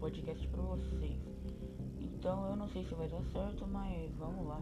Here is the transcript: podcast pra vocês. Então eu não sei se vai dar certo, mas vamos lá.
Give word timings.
podcast 0.00 0.48
pra 0.48 0.62
vocês. 0.62 1.20
Então 2.00 2.48
eu 2.48 2.56
não 2.56 2.68
sei 2.70 2.84
se 2.84 2.94
vai 2.94 3.06
dar 3.06 3.22
certo, 3.32 3.66
mas 3.68 4.10
vamos 4.16 4.46
lá. 4.46 4.60